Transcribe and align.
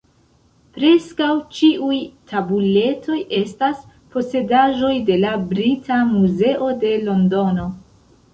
Preskaŭ 0.75 1.27
ĉiuj 1.57 1.97
tabuletoj 2.31 3.17
estas 3.41 3.83
posedaĵoj 4.17 4.91
de 5.11 5.19
la 5.27 5.35
Brita 5.53 6.01
Muzeo 6.17 6.73
de 6.87 6.97
Londono. 7.05 7.69